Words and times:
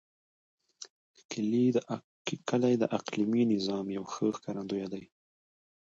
کلي 2.49 2.73
د 2.81 2.83
اقلیمي 2.97 3.43
نظام 3.53 3.85
یو 3.97 4.03
ښه 4.11 4.25
ښکارندوی 4.35 4.85
دی. 4.93 5.03